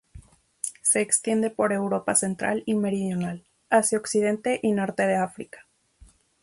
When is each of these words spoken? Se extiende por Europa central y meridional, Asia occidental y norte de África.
Se 0.81 0.99
extiende 0.99 1.51
por 1.51 1.71
Europa 1.71 2.15
central 2.15 2.63
y 2.65 2.73
meridional, 2.73 3.45
Asia 3.69 3.99
occidental 3.99 4.57
y 4.63 4.71
norte 4.71 5.05
de 5.05 5.17
África. 5.17 5.67